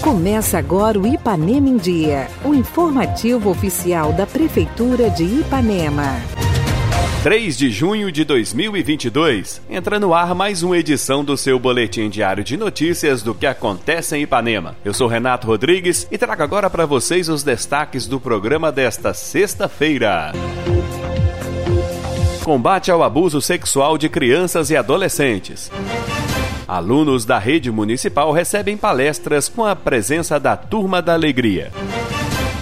[0.00, 6.16] Começa agora o Ipanema em Dia, o informativo oficial da Prefeitura de Ipanema.
[7.22, 12.42] 3 de junho de 2022, entra no ar mais uma edição do seu boletim diário
[12.42, 14.74] de notícias do que acontece em Ipanema.
[14.82, 20.32] Eu sou Renato Rodrigues e trago agora para vocês os destaques do programa desta sexta-feira.
[22.42, 25.70] Combate ao abuso sexual de crianças e adolescentes.
[26.70, 31.72] Alunos da rede municipal recebem palestras com a presença da Turma da Alegria.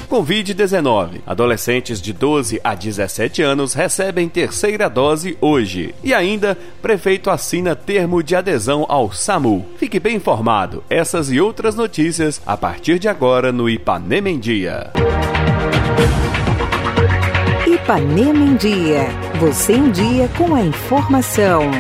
[0.08, 1.20] Covid-19.
[1.26, 5.94] Adolescentes de 12 a 17 anos recebem terceira dose hoje.
[6.02, 9.66] E ainda, prefeito assina termo de adesão ao SAMU.
[9.76, 10.82] Fique bem informado.
[10.88, 14.90] Essas e outras notícias a partir de agora no Ipanema em Dia.
[17.66, 19.06] Ipanema em Dia.
[19.38, 21.70] Você em dia com a informação.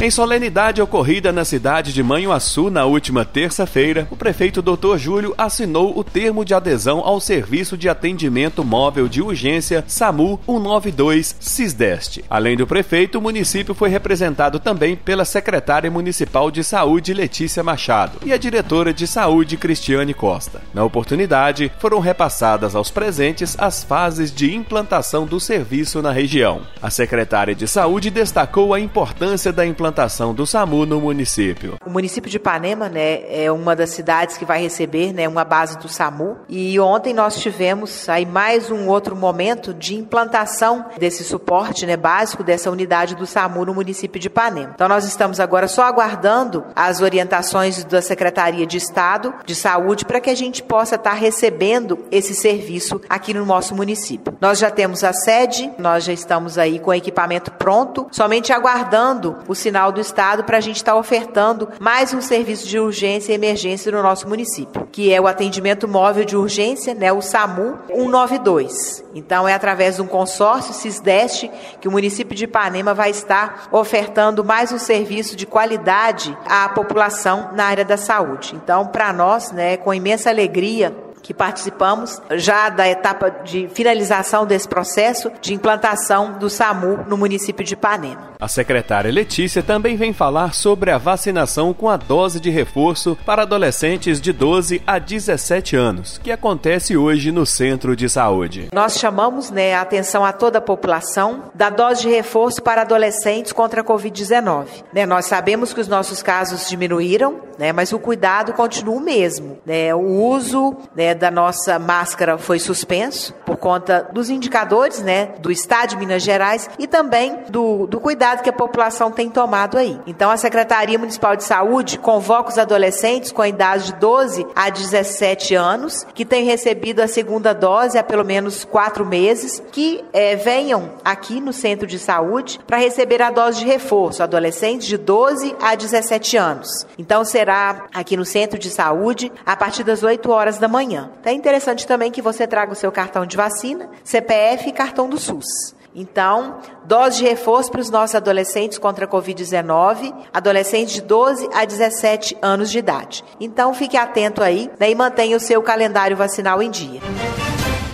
[0.00, 4.96] Em solenidade ocorrida na cidade de Manhuaçu na última terça-feira, o prefeito Dr.
[4.96, 11.34] Júlio assinou o termo de adesão ao Serviço de Atendimento Móvel de Urgência SAMU 192
[11.40, 12.24] Cisdeste.
[12.30, 18.20] Além do prefeito, o município foi representado também pela secretária municipal de saúde Letícia Machado
[18.24, 20.62] e a diretora de saúde Cristiane Costa.
[20.72, 26.60] Na oportunidade, foram repassadas aos presentes as fases de implantação do serviço na região.
[26.80, 31.78] A secretária de saúde destacou a importância da implantação implantação do SAMU no município.
[31.84, 35.78] O município de Ipanema, né, é uma das cidades que vai receber, né, uma base
[35.78, 36.36] do SAMU.
[36.48, 42.44] E ontem nós tivemos aí mais um outro momento de implantação desse suporte, né, básico
[42.44, 44.72] dessa unidade do SAMU no município de Ipanema.
[44.74, 50.20] Então nós estamos agora só aguardando as orientações da Secretaria de Estado de Saúde para
[50.20, 54.36] que a gente possa estar recebendo esse serviço aqui no nosso município.
[54.38, 59.38] Nós já temos a sede, nós já estamos aí com o equipamento pronto, somente aguardando
[59.46, 63.30] o sinal do Estado para a gente estar tá ofertando mais um serviço de urgência
[63.30, 67.78] e emergência no nosso município, que é o atendimento móvel de urgência, né, o SAMU
[67.86, 69.04] 192.
[69.14, 71.50] Então é através de um consórcio Cisdeste
[71.80, 77.50] que o município de Ipanema vai estar ofertando mais um serviço de qualidade à população
[77.54, 78.54] na área da saúde.
[78.56, 80.94] Então, para nós, né, com imensa alegria,
[81.28, 87.62] que participamos já da etapa de finalização desse processo de implantação do SAMU no município
[87.62, 88.28] de Ipanema.
[88.40, 93.42] A secretária Letícia também vem falar sobre a vacinação com a dose de reforço para
[93.42, 98.68] adolescentes de 12 a 17 anos, que acontece hoje no Centro de Saúde.
[98.72, 103.52] Nós chamamos né, a atenção a toda a população da dose de reforço para adolescentes
[103.52, 104.66] contra a Covid-19.
[104.94, 109.58] Né, nós sabemos que os nossos casos diminuíram, né, mas o cuidado continua o mesmo.
[109.66, 115.50] Né, o uso né, da nossa máscara foi suspenso por conta dos indicadores né, do
[115.50, 120.00] Estado de Minas Gerais e também do, do cuidado que a população tem tomado aí.
[120.06, 124.70] Então, a Secretaria Municipal de Saúde convoca os adolescentes com a idade de 12 a
[124.70, 130.36] 17 anos que têm recebido a segunda dose há pelo menos quatro meses, que é,
[130.36, 135.54] venham aqui no centro de saúde para receber a dose de reforço, adolescentes de 12
[135.60, 136.86] a 17 anos.
[136.98, 140.97] Então, será aqui no centro de saúde a partir das 8 horas da manhã.
[141.20, 145.08] Então é interessante também que você traga o seu cartão de vacina, CPF e cartão
[145.08, 145.74] do SUS.
[145.94, 151.64] Então, dose de reforço para os nossos adolescentes contra a Covid-19, adolescentes de 12 a
[151.64, 153.24] 17 anos de idade.
[153.40, 157.00] Então, fique atento aí né, e mantenha o seu calendário vacinal em dia.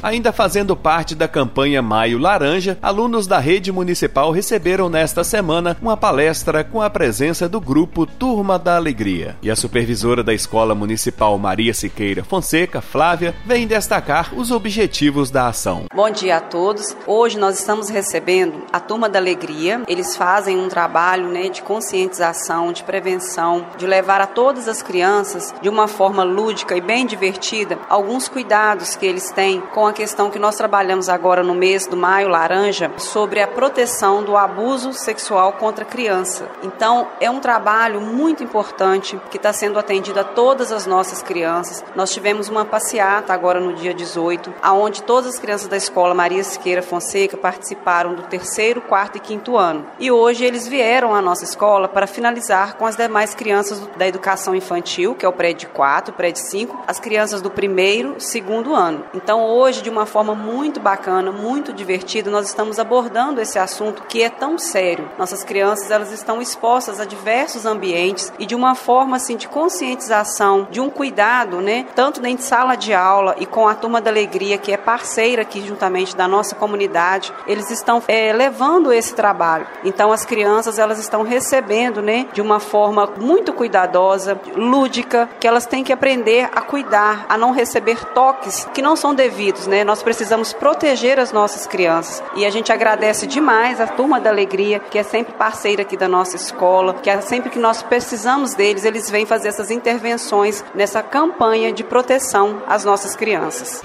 [0.05, 5.97] Ainda fazendo parte da campanha Maio Laranja, alunos da rede municipal receberam nesta semana uma
[5.97, 9.35] palestra com a presença do grupo Turma da Alegria.
[9.41, 15.49] E a supervisora da Escola Municipal Maria Siqueira Fonseca, Flávia, vem destacar os objetivos da
[15.49, 15.87] ação.
[15.95, 16.95] Bom dia a todos.
[17.07, 19.85] Hoje nós estamos recebendo a Turma da Alegria.
[19.89, 25.55] Eles fazem um trabalho né, de conscientização, de prevenção, de levar a todas as crianças,
[25.63, 30.29] de uma forma lúdica e bem divertida, alguns cuidados que eles têm com a questão
[30.29, 35.53] que nós trabalhamos agora no mês do Maio Laranja sobre a proteção do abuso sexual
[35.53, 36.49] contra criança.
[36.65, 41.85] Então, é um trabalho muito importante que está sendo atendido a todas as nossas crianças.
[41.95, 46.43] Nós tivemos uma passeata agora no dia 18, aonde todas as crianças da escola Maria
[46.43, 49.87] Siqueira Fonseca participaram do terceiro, quarto e quinto ano.
[50.01, 54.57] E hoje eles vieram à nossa escola para finalizar com as demais crianças da educação
[54.57, 59.05] infantil, que é o prédio 4, prédio 5, as crianças do primeiro, segundo ano.
[59.15, 64.23] Então, hoje, de uma forma muito bacana, muito divertida, nós estamos abordando esse assunto que
[64.23, 65.11] é tão sério.
[65.19, 70.67] Nossas crianças, elas estão expostas a diversos ambientes e de uma forma assim de conscientização,
[70.71, 74.11] de um cuidado, né, tanto dentro de sala de aula e com a turma da
[74.11, 79.67] alegria que é parceira aqui juntamente da nossa comunidade, eles estão é, levando esse trabalho.
[79.85, 85.67] Então as crianças elas estão recebendo, né, de uma forma muito cuidadosa, lúdica, que elas
[85.67, 89.74] têm que aprender a cuidar, a não receber toques que não são devidos, né?
[89.83, 92.23] Nós precisamos proteger as nossas crianças.
[92.37, 96.07] E a gente agradece demais a turma da alegria, que é sempre parceira aqui da
[96.07, 101.03] nossa escola, que é sempre que nós precisamos deles, eles vêm fazer essas intervenções nessa
[101.03, 103.83] campanha de proteção às nossas crianças.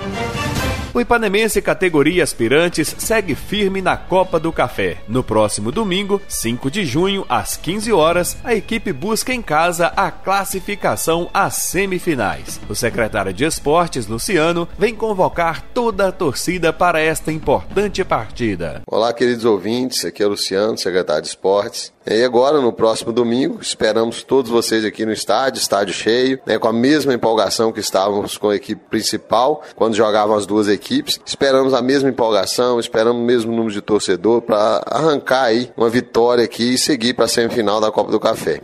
[0.91, 4.97] O Ipanemense categoria aspirantes segue firme na Copa do Café.
[5.07, 10.09] No próximo domingo, 5 de junho, às 15 horas, a equipe busca em casa a
[10.09, 12.59] classificação às semifinais.
[12.67, 18.81] O secretário de Esportes, Luciano, vem convocar toda a torcida para esta importante partida.
[18.87, 21.93] Olá, queridos ouvintes, aqui é o Luciano, secretário de Esportes.
[22.07, 26.67] E agora, no próximo domingo, esperamos todos vocês aqui no estádio, estádio cheio, né, com
[26.67, 31.19] a mesma empolgação que estávamos com a equipe principal, quando jogavam as duas equipes.
[31.25, 36.43] Esperamos a mesma empolgação, esperamos o mesmo número de torcedor para arrancar aí uma vitória
[36.43, 38.61] aqui e seguir para a semifinal da Copa do Café.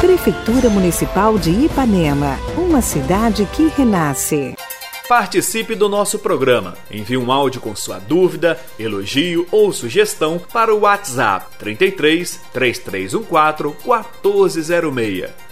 [0.00, 4.54] Prefeitura Municipal de Ipanema, uma cidade que renasce.
[5.08, 6.74] Participe do nosso programa.
[6.90, 15.43] Envie um áudio com sua dúvida, elogio ou sugestão para o WhatsApp 33 3314 1406.